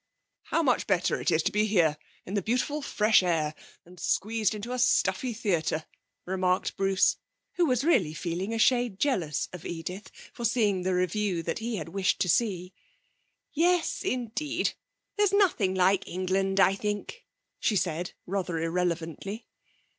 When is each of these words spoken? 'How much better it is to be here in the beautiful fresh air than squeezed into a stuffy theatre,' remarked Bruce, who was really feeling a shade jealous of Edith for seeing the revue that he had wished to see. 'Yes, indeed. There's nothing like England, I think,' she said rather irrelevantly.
'How 0.45 0.63
much 0.63 0.87
better 0.87 1.21
it 1.21 1.29
is 1.29 1.43
to 1.43 1.51
be 1.51 1.67
here 1.67 1.95
in 2.25 2.33
the 2.33 2.41
beautiful 2.41 2.81
fresh 2.81 3.21
air 3.21 3.53
than 3.83 3.99
squeezed 3.99 4.55
into 4.55 4.71
a 4.71 4.79
stuffy 4.79 5.31
theatre,' 5.31 5.85
remarked 6.25 6.75
Bruce, 6.75 7.17
who 7.53 7.67
was 7.67 7.83
really 7.83 8.15
feeling 8.15 8.51
a 8.51 8.57
shade 8.57 8.97
jealous 8.97 9.47
of 9.53 9.63
Edith 9.63 10.09
for 10.33 10.43
seeing 10.43 10.81
the 10.81 10.95
revue 10.95 11.43
that 11.43 11.59
he 11.59 11.75
had 11.75 11.89
wished 11.89 12.19
to 12.21 12.29
see. 12.29 12.73
'Yes, 13.53 14.01
indeed. 14.01 14.73
There's 15.17 15.33
nothing 15.33 15.75
like 15.75 16.07
England, 16.07 16.59
I 16.59 16.73
think,' 16.73 17.23
she 17.59 17.75
said 17.75 18.13
rather 18.25 18.57
irrelevantly. 18.57 19.45